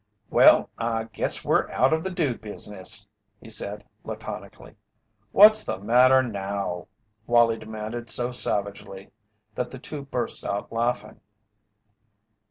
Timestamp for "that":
9.53-9.69